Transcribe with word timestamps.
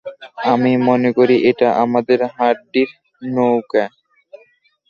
আমি 0.51 0.71
মনে 0.87 1.09
করি 1.17 1.35
এটা 1.49 1.67
আমাদের 1.83 2.19
হাড্ডির 2.35 2.89
নৌকা। 3.21 3.85